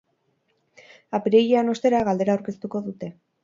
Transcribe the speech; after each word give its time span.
Apirilean, 1.19 1.71
ostera, 1.77 2.03
galdera 2.11 2.37
aurkeztuko 2.39 2.87
dute. 2.91 3.17